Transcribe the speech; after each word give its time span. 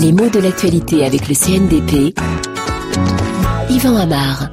Les 0.00 0.12
mots 0.12 0.30
de 0.30 0.38
l'actualité 0.38 1.04
avec 1.04 1.26
le 1.28 1.34
CNDP. 1.34 2.16
Yvan 3.68 3.96
Amar. 3.96 4.48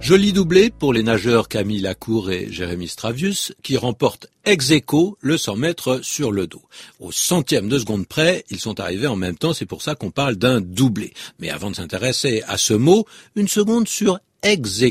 Joli 0.00 0.34
doublé 0.34 0.70
pour 0.70 0.92
les 0.92 1.02
nageurs 1.02 1.48
Camille 1.48 1.80
Lacour 1.80 2.30
et 2.30 2.52
Jérémy 2.52 2.88
Stravius 2.88 3.54
qui 3.62 3.78
remportent 3.78 4.26
ex 4.44 4.70
aequo 4.70 5.16
le 5.22 5.38
100 5.38 5.56
mètres 5.56 6.00
sur 6.02 6.32
le 6.32 6.46
dos. 6.46 6.62
Au 7.00 7.12
centième 7.12 7.70
de 7.70 7.78
seconde 7.78 8.06
près, 8.06 8.44
ils 8.50 8.60
sont 8.60 8.78
arrivés 8.78 9.06
en 9.06 9.16
même 9.16 9.36
temps, 9.38 9.54
c'est 9.54 9.64
pour 9.64 9.80
ça 9.80 9.94
qu'on 9.94 10.10
parle 10.10 10.36
d'un 10.36 10.60
doublé. 10.60 11.14
Mais 11.38 11.48
avant 11.48 11.70
de 11.70 11.76
s'intéresser 11.76 12.42
à 12.46 12.58
ce 12.58 12.74
mot, 12.74 13.06
une 13.36 13.48
seconde 13.48 13.88
sur 13.88 14.18
ex. 14.42 14.82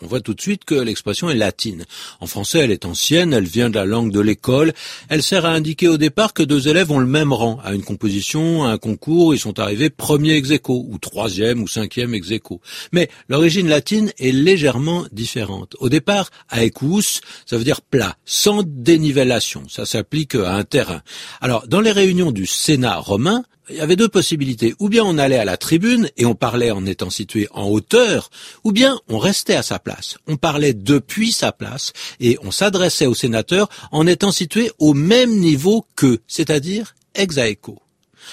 On 0.00 0.06
voit 0.06 0.20
tout 0.20 0.34
de 0.34 0.40
suite 0.40 0.64
que 0.64 0.74
l'expression 0.74 1.28
est 1.28 1.34
latine. 1.34 1.84
En 2.20 2.26
français, 2.26 2.60
elle 2.60 2.70
est 2.70 2.84
ancienne, 2.84 3.32
elle 3.32 3.46
vient 3.46 3.68
de 3.68 3.74
la 3.74 3.84
langue 3.84 4.12
de 4.12 4.20
l'école. 4.20 4.72
Elle 5.08 5.22
sert 5.22 5.44
à 5.44 5.50
indiquer 5.50 5.88
au 5.88 5.96
départ 5.96 6.34
que 6.34 6.42
deux 6.42 6.68
élèves 6.68 6.92
ont 6.92 7.00
le 7.00 7.06
même 7.06 7.32
rang. 7.32 7.58
À 7.64 7.74
une 7.74 7.82
composition, 7.82 8.64
à 8.64 8.70
un 8.70 8.78
concours, 8.78 9.34
ils 9.34 9.40
sont 9.40 9.58
arrivés 9.58 9.90
premier 9.90 10.34
ex 10.34 10.50
ou 10.68 10.98
troisième 10.98 11.62
ou 11.62 11.68
cinquième 11.68 12.14
ex. 12.14 12.28
Mais 12.92 13.08
l'origine 13.28 13.68
latine 13.68 14.12
est 14.18 14.32
légèrement 14.32 15.06
différente. 15.10 15.74
Au 15.80 15.88
départ, 15.88 16.30
aequus, 16.52 17.20
ça 17.46 17.58
veut 17.58 17.64
dire 17.64 17.80
plat, 17.80 18.16
sans 18.24 18.62
dénivellation. 18.64 19.64
Ça 19.68 19.84
s'applique 19.84 20.34
à 20.36 20.54
un 20.54 20.64
terrain. 20.64 21.02
Alors, 21.40 21.66
dans 21.66 21.80
les 21.80 21.92
réunions 21.92 22.32
du 22.32 22.46
Sénat 22.46 22.98
romain, 22.98 23.44
il 23.70 23.76
y 23.76 23.80
avait 23.80 23.96
deux 23.96 24.08
possibilités. 24.08 24.74
Ou 24.78 24.88
bien 24.88 25.04
on 25.04 25.18
allait 25.18 25.38
à 25.38 25.44
la 25.44 25.56
tribune 25.56 26.10
et 26.16 26.26
on 26.26 26.34
parlait 26.34 26.70
en 26.70 26.86
étant 26.86 27.10
situé 27.10 27.48
en 27.52 27.66
hauteur, 27.68 28.30
ou 28.64 28.72
bien 28.72 29.00
on 29.08 29.18
restait 29.18 29.54
à 29.54 29.62
sa 29.62 29.78
place. 29.78 30.16
On 30.26 30.36
parlait 30.36 30.74
depuis 30.74 31.32
sa 31.32 31.52
place 31.52 31.92
et 32.20 32.38
on 32.42 32.50
s'adressait 32.50 33.06
aux 33.06 33.14
sénateurs 33.14 33.68
en 33.92 34.06
étant 34.06 34.32
situé 34.32 34.70
au 34.78 34.94
même 34.94 35.38
niveau 35.38 35.86
qu'eux, 35.96 36.20
c'est-à-dire 36.26 36.94
ex 37.14 37.36
aequo. 37.36 37.78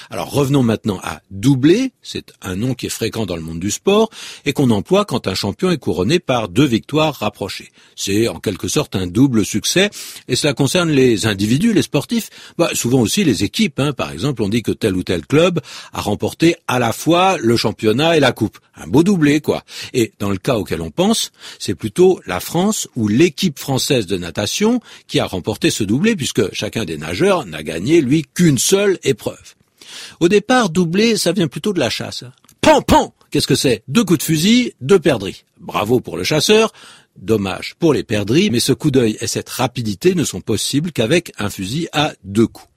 Alors 0.09 0.31
revenons 0.31 0.63
maintenant 0.63 0.99
à 1.03 1.21
doubler, 1.31 1.91
c'est 2.01 2.33
un 2.41 2.55
nom 2.55 2.73
qui 2.73 2.85
est 2.85 2.89
fréquent 2.89 3.25
dans 3.25 3.35
le 3.35 3.41
monde 3.41 3.59
du 3.59 3.71
sport 3.71 4.09
et 4.45 4.53
qu'on 4.53 4.69
emploie 4.69 5.05
quand 5.05 5.27
un 5.27 5.35
champion 5.35 5.71
est 5.71 5.77
couronné 5.77 6.19
par 6.19 6.49
deux 6.49 6.65
victoires 6.65 7.15
rapprochées. 7.15 7.71
C'est 7.95 8.27
en 8.27 8.39
quelque 8.39 8.67
sorte 8.67 8.95
un 8.95 9.07
double 9.07 9.45
succès 9.45 9.89
et 10.27 10.35
cela 10.35 10.53
concerne 10.53 10.89
les 10.89 11.25
individus, 11.25 11.73
les 11.73 11.81
sportifs, 11.81 12.29
bah, 12.57 12.69
souvent 12.73 13.01
aussi 13.01 13.23
les 13.23 13.43
équipes. 13.43 13.79
Hein. 13.79 13.93
Par 13.93 14.11
exemple, 14.11 14.41
on 14.41 14.49
dit 14.49 14.63
que 14.63 14.71
tel 14.71 14.95
ou 14.95 15.03
tel 15.03 15.25
club 15.25 15.61
a 15.93 16.01
remporté 16.01 16.55
à 16.67 16.79
la 16.79 16.93
fois 16.93 17.37
le 17.37 17.57
championnat 17.57 18.17
et 18.17 18.19
la 18.19 18.31
coupe. 18.31 18.59
Un 18.75 18.87
beau 18.87 19.03
doublé, 19.03 19.39
quoi. 19.39 19.63
Et 19.93 20.11
dans 20.19 20.29
le 20.29 20.37
cas 20.37 20.55
auquel 20.55 20.81
on 20.81 20.91
pense, 20.91 21.31
c'est 21.59 21.75
plutôt 21.75 22.19
la 22.25 22.39
France 22.39 22.87
ou 22.95 23.07
l'équipe 23.07 23.57
française 23.57 24.05
de 24.05 24.17
natation 24.17 24.81
qui 25.07 25.19
a 25.19 25.25
remporté 25.25 25.69
ce 25.69 25.83
doublé 25.83 26.15
puisque 26.15 26.53
chacun 26.53 26.85
des 26.85 26.97
nageurs 26.97 27.45
n'a 27.45 27.63
gagné, 27.63 28.01
lui, 28.01 28.25
qu'une 28.33 28.57
seule 28.57 28.99
épreuve. 29.03 29.55
Au 30.19 30.27
départ, 30.27 30.69
doublé, 30.69 31.17
ça 31.17 31.31
vient 31.31 31.47
plutôt 31.47 31.73
de 31.73 31.79
la 31.79 31.89
chasse. 31.89 32.23
Pan, 32.61 32.81
pan 32.81 33.13
Qu'est-ce 33.31 33.47
que 33.47 33.55
c'est? 33.55 33.83
Deux 33.87 34.05
coups 34.05 34.19
de 34.19 34.23
fusil, 34.23 34.73
deux 34.79 34.99
perdrix. 34.99 35.43
Bravo 35.59 35.99
pour 35.99 36.15
le 36.15 36.23
chasseur, 36.23 36.71
dommage 37.17 37.75
pour 37.79 37.93
les 37.93 38.03
perdrix, 38.03 38.49
mais 38.49 38.59
ce 38.59 38.71
coup 38.71 38.91
d'œil 38.91 39.17
et 39.19 39.27
cette 39.27 39.49
rapidité 39.49 40.15
ne 40.15 40.23
sont 40.23 40.41
possibles 40.41 40.91
qu'avec 40.91 41.33
un 41.37 41.49
fusil 41.49 41.87
à 41.91 42.13
deux 42.23 42.47
coups. 42.47 42.69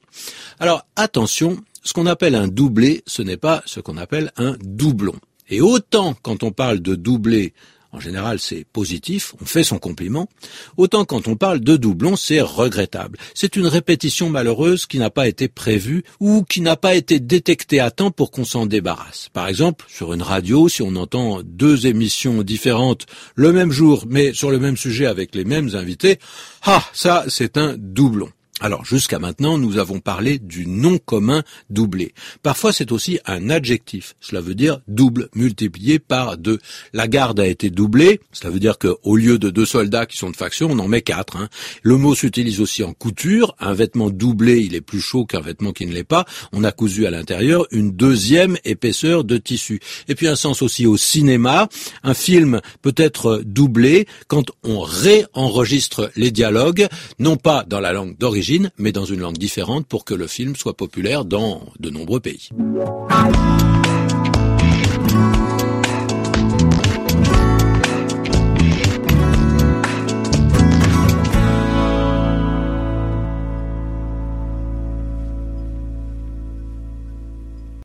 Alors 0.58 0.84
attention, 0.96 1.58
ce 1.82 1.92
qu'on 1.92 2.06
appelle 2.06 2.34
un 2.34 2.48
doublé, 2.48 3.02
ce 3.06 3.22
n'est 3.22 3.36
pas 3.36 3.62
ce 3.66 3.80
qu'on 3.80 3.96
appelle 3.96 4.32
un 4.36 4.56
doublon. 4.60 5.14
Et 5.48 5.60
autant 5.60 6.14
quand 6.22 6.42
on 6.42 6.50
parle 6.50 6.80
de 6.80 6.94
doublé 6.94 7.54
en 7.92 8.00
général 8.00 8.38
c'est 8.38 8.64
positif, 8.72 9.34
on 9.40 9.44
fait 9.44 9.64
son 9.64 9.78
compliment, 9.78 10.28
autant 10.76 11.04
quand 11.04 11.28
on 11.28 11.36
parle 11.36 11.60
de 11.60 11.76
doublon, 11.76 12.16
c'est 12.16 12.40
regrettable. 12.40 13.18
C'est 13.34 13.56
une 13.56 13.66
répétition 13.66 14.30
malheureuse 14.30 14.86
qui 14.86 14.98
n'a 14.98 15.10
pas 15.10 15.28
été 15.28 15.48
prévue 15.48 16.04
ou 16.20 16.42
qui 16.42 16.60
n'a 16.60 16.76
pas 16.76 16.94
été 16.94 17.20
détectée 17.20 17.80
à 17.80 17.90
temps 17.90 18.10
pour 18.10 18.30
qu'on 18.30 18.44
s'en 18.44 18.66
débarrasse. 18.66 19.28
Par 19.32 19.48
exemple, 19.48 19.84
sur 19.88 20.12
une 20.12 20.22
radio, 20.22 20.68
si 20.68 20.82
on 20.82 20.96
entend 20.96 21.40
deux 21.44 21.86
émissions 21.86 22.42
différentes 22.42 23.06
le 23.34 23.52
même 23.52 23.72
jour, 23.72 24.04
mais 24.08 24.32
sur 24.32 24.50
le 24.50 24.58
même 24.58 24.76
sujet 24.76 25.06
avec 25.06 25.34
les 25.34 25.44
mêmes 25.44 25.74
invités, 25.74 26.18
ah, 26.62 26.84
ça 26.92 27.24
c'est 27.28 27.56
un 27.56 27.74
doublon. 27.76 28.30
Alors 28.60 28.84
jusqu'à 28.84 29.20
maintenant, 29.20 29.56
nous 29.56 29.78
avons 29.78 30.00
parlé 30.00 30.40
du 30.40 30.66
nom 30.66 30.98
commun 30.98 31.44
doublé. 31.70 32.12
Parfois, 32.42 32.72
c'est 32.72 32.90
aussi 32.90 33.20
un 33.24 33.50
adjectif. 33.50 34.16
Cela 34.20 34.40
veut 34.40 34.56
dire 34.56 34.80
double 34.88 35.28
multiplié 35.34 36.00
par 36.00 36.36
deux. 36.36 36.58
La 36.92 37.06
garde 37.06 37.38
a 37.38 37.46
été 37.46 37.70
doublée. 37.70 38.20
Cela 38.32 38.50
veut 38.50 38.58
dire 38.58 38.78
qu'au 38.78 39.16
lieu 39.16 39.38
de 39.38 39.50
deux 39.50 39.64
soldats 39.64 40.06
qui 40.06 40.16
sont 40.16 40.30
de 40.30 40.36
faction, 40.36 40.70
on 40.72 40.78
en 40.80 40.88
met 40.88 41.02
quatre. 41.02 41.36
Hein. 41.36 41.48
Le 41.82 41.96
mot 41.96 42.16
s'utilise 42.16 42.60
aussi 42.60 42.82
en 42.82 42.92
couture. 42.94 43.54
Un 43.60 43.74
vêtement 43.74 44.10
doublé, 44.10 44.60
il 44.60 44.74
est 44.74 44.80
plus 44.80 45.00
chaud 45.00 45.24
qu'un 45.24 45.40
vêtement 45.40 45.72
qui 45.72 45.86
ne 45.86 45.92
l'est 45.92 46.02
pas. 46.02 46.24
On 46.52 46.64
a 46.64 46.72
cousu 46.72 47.06
à 47.06 47.10
l'intérieur 47.10 47.64
une 47.70 47.92
deuxième 47.92 48.56
épaisseur 48.64 49.22
de 49.22 49.36
tissu. 49.36 49.78
Et 50.08 50.16
puis 50.16 50.26
un 50.26 50.36
sens 50.36 50.62
aussi 50.62 50.84
au 50.84 50.96
cinéma. 50.96 51.68
Un 52.02 52.14
film 52.14 52.60
peut 52.82 52.94
être 52.96 53.40
doublé 53.44 54.08
quand 54.26 54.50
on 54.64 54.80
réenregistre 54.80 56.10
les 56.16 56.32
dialogues, 56.32 56.88
non 57.20 57.36
pas 57.36 57.64
dans 57.64 57.78
la 57.78 57.92
langue 57.92 58.16
mais 58.78 58.92
dans 58.92 59.04
une 59.04 59.20
langue 59.20 59.38
différente 59.38 59.86
pour 59.86 60.04
que 60.04 60.14
le 60.14 60.26
film 60.26 60.56
soit 60.56 60.76
populaire 60.76 61.24
dans 61.24 61.62
de 61.78 61.90
nombreux 61.90 62.20
pays. 62.20 62.50